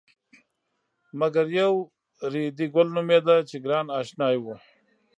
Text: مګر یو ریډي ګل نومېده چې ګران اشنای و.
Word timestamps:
مګر 1.19 1.45
یو 1.59 1.73
ریډي 2.33 2.67
ګل 2.75 2.87
نومېده 2.95 3.35
چې 3.49 3.55
ګران 3.65 3.85
اشنای 3.99 4.35
و. 4.43 4.45